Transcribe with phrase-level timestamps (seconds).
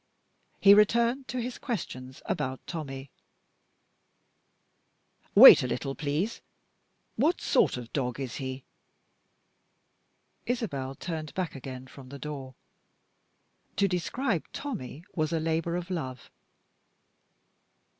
[0.59, 3.11] He returned to his questions about Tommie.
[5.35, 6.41] "Wait a little, please.
[7.17, 8.63] What sort of dog is he?"
[10.47, 12.55] Isabel turned back again from the door.
[13.75, 16.31] To describe Tommie was a labor of love.